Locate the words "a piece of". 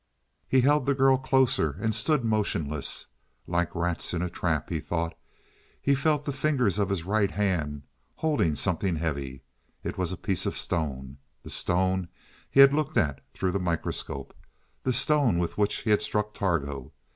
10.11-10.57